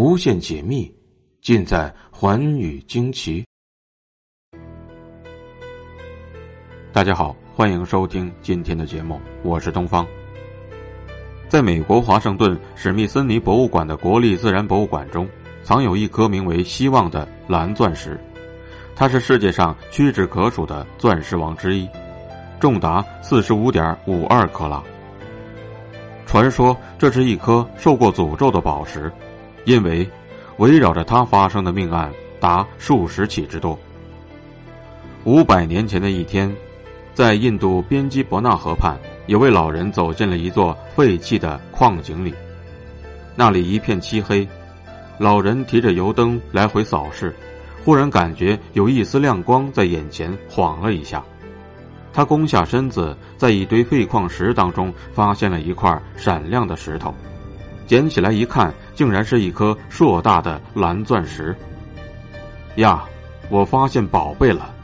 [0.00, 0.88] 无限解密，
[1.42, 3.44] 尽在寰宇惊奇。
[6.92, 10.06] 大家好，欢迎收听今天的节目，我是东方。
[11.48, 15.28] 在美国华盛顿史密森尼博物馆的国立自然博物馆中，
[15.64, 18.16] 藏有一颗名为“希望”的蓝钻石，
[18.94, 21.88] 它是世界上屈指可数的钻石王之一，
[22.60, 24.80] 重达四十五点五二克拉。
[26.24, 29.12] 传说这是一颗受过诅咒的宝石，
[29.68, 30.08] 因为
[30.56, 33.78] 围绕着它发生的命案达数十起之多。
[35.24, 36.50] 五百年前的一天，
[37.12, 42.32] 在印度边基伯纳河畔，有位老人走进了一座废弃的矿井里，
[43.36, 44.48] 那里一片漆黑。
[45.18, 47.36] 老人提着油灯来回扫视，
[47.84, 51.22] 忽然感觉有一丝亮光在眼前晃了一下。
[52.10, 57.12] 他弓下身子，在一堆废矿石当中发现了一块闪亮的石头，
[57.86, 61.54] 捡起来一看，竟然是一颗硕大的蓝钻石。
[62.78, 63.04] 呀，
[63.48, 64.74] 我发现宝贝了！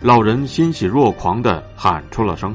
[0.00, 2.52] 老人欣喜若狂地喊出了声。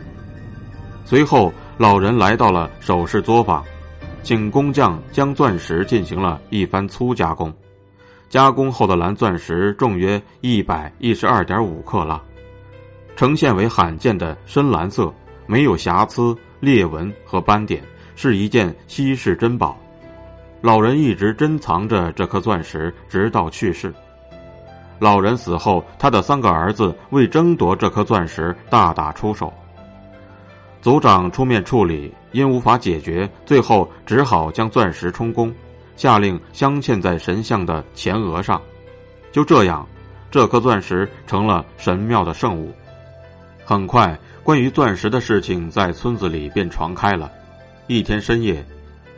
[1.05, 3.63] 随后，老人来到了首饰作坊，
[4.23, 7.53] 请工匠将钻石进行了一番粗加工。
[8.27, 12.21] 加工后的蓝钻石重约一百一十二点五克拉。
[13.15, 15.13] 呈现为罕见的深蓝色，
[15.47, 17.81] 没有瑕疵、裂纹和斑点，
[18.17, 19.79] 是一件稀世珍宝。
[20.63, 23.93] 老人一直珍藏着这颗钻石，直到去世。
[24.97, 29.51] 老人死后，他的三个儿子为争夺这颗钻石大打出手。
[30.81, 35.53] 族长出面处理，因无法解决，最后只好将钻石充公，
[35.97, 38.61] 下令镶嵌在神像的前额上。
[39.33, 39.85] 就这样，
[40.31, 42.71] 这颗钻石成了神庙的圣物。
[43.65, 47.29] 很快，关于钻石的事情在村子里便传开了。
[47.87, 48.65] 一天深夜，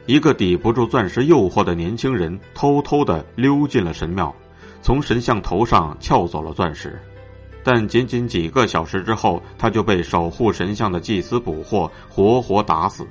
[0.05, 4.33] 一个抵不住钻石诱惑的年轻人偷偷的溜进了神庙，
[4.81, 7.01] 从神像头上撬走了钻石。
[7.63, 13.03] 但仅仅几个小时之后，他就被守护神像的祭司捕获，活活打死。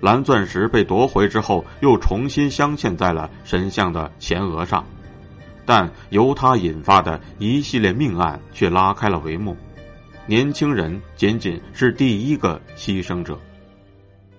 [0.00, 4.82] 蓝钻石被夺回之后，又重新镶嵌在了神像的前额上，
[5.66, 9.54] 但由他引发的一系列命案却拉开了帷幕。
[10.24, 13.38] 年轻人仅仅是第一个牺牲者。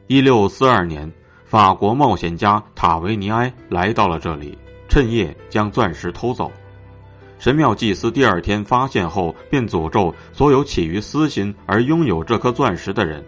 [0.07, 1.09] 一六四二年，
[1.53, 4.57] 法国冒险家塔维尼埃来到了这里，
[4.89, 6.51] 趁夜将钻石偷走。
[7.37, 13.23] 神庙祭司第二天发现后，便诅咒所有起于私心而拥有这颗钻石的人。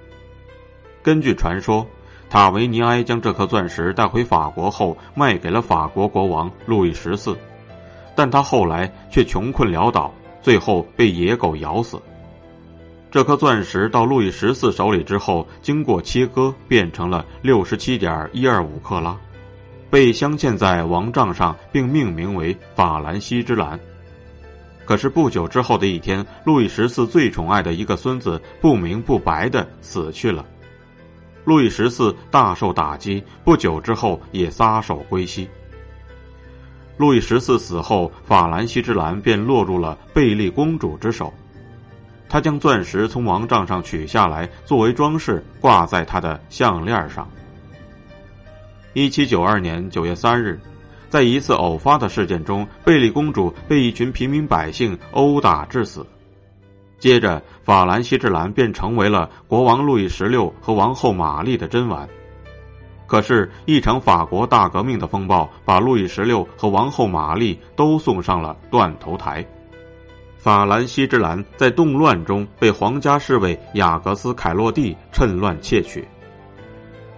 [1.03, 1.86] 根据传说，
[2.28, 7.38] 塔维尼埃将这颗钻石带回法国后，卖给了法国国王路易十四，
[8.16, 10.12] 但他后来却穷困潦倒，
[10.42, 12.02] 最后被野狗咬死。
[13.16, 19.18] 这颗钻石到路易十四手里之后，经过切割变成了六十七点一二五克拉，
[19.90, 23.80] 被镶嵌在王杖上，并命名为法兰西之蓝。
[24.84, 30.46] 可是不久之后的一天，路易十四最宠爱的一个孙子不明不白的死去了，
[31.46, 35.48] 路易十四大受打击，不久之后也撒手归西。
[36.98, 41.34] 路易十四死后，法兰西之蓝便落入了贝利公主之手。
[42.28, 47.30] 他将钻石从王杖上取下来，作为装饰挂在他的项链上。
[48.94, 50.59] 一七九二年九月三日，
[51.09, 56.06] 在一次偶发的事件中，贝利公主被一群平民百姓殴打致死。
[56.97, 62.07] 接着，法兰西之蓝便成为了国王路易十六和王后玛丽的珍玩。
[63.06, 69.46] 可是，一场法国大革命的风暴把路易十六和王后玛丽都送上了断头台。
[70.38, 76.07] 法兰西之蓝在动乱中被皇家侍卫雅各斯·凯洛蒂趁乱窃取。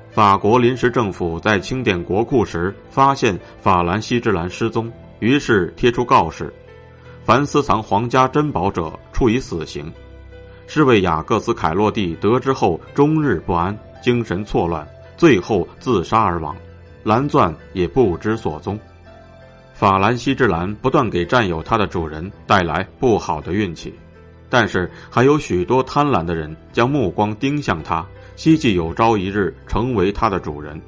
[0.09, 6.51] 法国临时政府在清点国库时发现法兰西之蓝失踪，于是贴出告示：
[7.23, 9.91] 凡私藏皇家珍宝者处以死刑。
[10.66, 16.56] 侍卫雅各斯·凯洛蒂得知后终日不安，精神错乱，最后自杀而亡，
[17.03, 18.79] 蓝钻也不知所踪。
[19.77, 23.94] 法兰西之蓝不断给占有它的主人带来不好的运气，
[24.50, 28.03] 但是还有许多贪婪的人将目光盯向它，
[28.35, 30.81] 希冀有朝一日成为它的主人。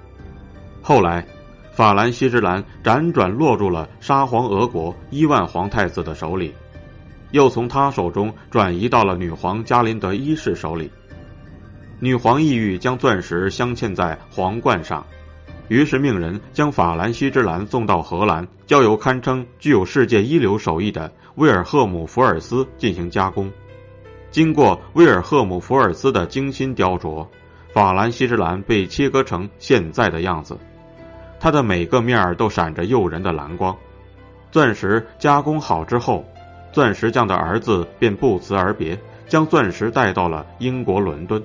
[0.82, 1.24] 后来，
[1.72, 6.52] 法兰西之蓝辗转落入了沙皇俄国伊万皇太子的手里，
[7.30, 10.92] 又从他手中转移到了女皇加林德一世手里。
[12.00, 15.06] 女皇意欲将钻石镶嵌在皇冠上。
[15.70, 23.50] 于是命人将法兰西之蓝送到荷兰，交由堪称具有世界一流手艺的威尔赫姆·福尔斯进行加工。
[24.32, 27.26] 经过威尔赫姆·福尔斯的精心雕琢，
[27.72, 30.58] 法兰西之蓝被切割成现在的样子。
[31.40, 33.76] 它的每个面儿都闪着诱人的蓝光。
[34.52, 36.26] 钻石加工好之后，
[36.72, 41.42] 钻石匠的儿子便不辞而别，将钻石带到了英国伦敦。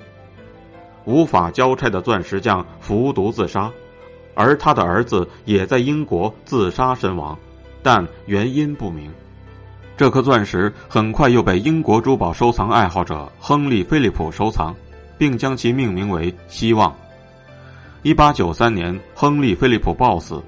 [1.05, 3.71] 无法交差的钻石匠服毒自杀，
[4.35, 7.39] 而他的儿子也在英国自杀身亡，
[7.83, 9.11] 但原因不明。
[9.97, 14.75] 这颗钻石很快又被英国珠宝收藏爱好者亨利·菲利普收藏，
[15.17, 16.93] 并将其命名为“希望”。
[18.03, 20.43] 一八九三年，亨利·菲利普暴死，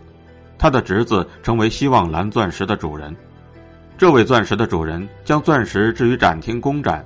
[0.59, 3.15] 他的侄子成为希望蓝钻石的主人。
[3.97, 7.03] 这位钻石的主人将钻石置于展厅公展，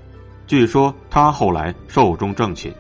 [0.47, 2.75] 据说他后来寿终正寝。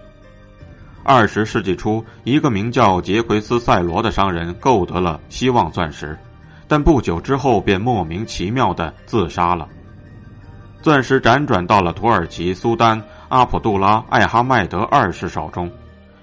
[1.02, 6.17] 二十世纪初，一个名叫杰奎斯·塞罗的商人购得了希望钻石。
[6.69, 9.67] 但不久之后便莫名其妙的自杀了。
[10.82, 15.70] 钻石辗转到了土耳其苏丹阿卜杜拉·艾哈迈德二世手中，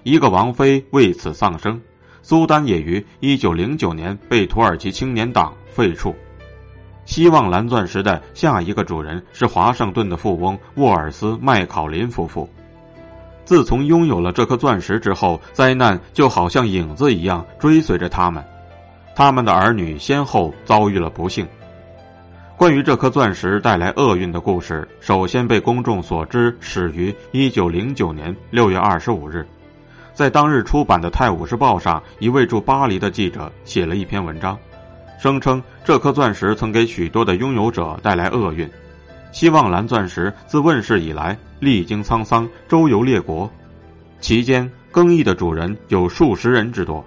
[0.03, 1.79] 一个王妃为此丧生。
[2.21, 6.13] 苏丹也于一九零九年被土耳其青年党废黜。
[7.05, 12.49] 希望蓝钻石的下一个主人是华盛顿的富翁沃尔斯·麦考林夫妇。
[13.47, 18.43] 自从拥有了这颗钻石之后，灾难就好像影子一样追随着他们。
[19.15, 21.47] 他们的儿女先后遭遇了不幸。
[22.57, 29.47] 关于这颗钻石带来厄运的故事，首先被公众所知始于一九零九年六月二十五日，
[30.13, 34.59] 在当日出版的《泰晤士报》上，一位驻巴黎的记者写了一篇文章，
[35.17, 38.69] 声称这颗钻石曾给许多的拥有者带来厄运。
[39.37, 43.47] 希望蓝钻石自问世以来，历经沧桑，周游列国，
[44.19, 47.05] 期间更易的主人有数十人之多。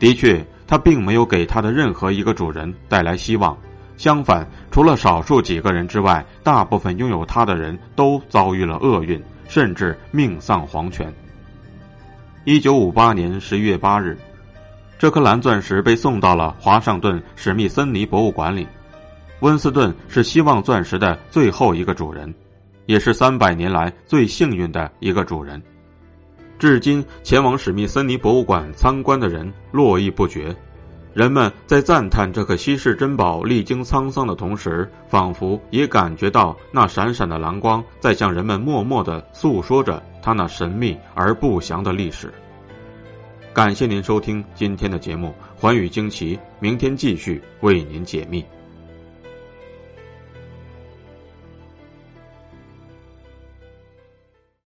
[0.00, 0.44] 的确。
[0.66, 3.56] 他并没有给他的任何一个主人带来希望，
[3.96, 11.12] 相反，除了少数几个人之外，大部分拥有它的人都遭遇了厄运，甚至命丧黄泉。
[12.44, 14.18] 一九五八年十一月八日，
[14.98, 18.66] 这颗蓝钻石被送到了华盛顿史密森尼博物馆里。
[19.44, 22.34] 温斯顿是希望钻石的最后一个主人，
[22.86, 25.62] 也是三百年来最幸运的一个主人。
[26.58, 30.56] 至今，前往史密森尼博物馆参观的人络绎不绝。
[31.12, 42.32] 人们在赞叹这颗稀世珍宝历经沧桑的同时，仿佛也感觉到那闪闪的蓝光在向人们默默的诉说着它那神秘而不祥的历史。
[43.52, 48.42] 感谢您收听今天的节目《寰宇惊奇》，明天继续为您解密。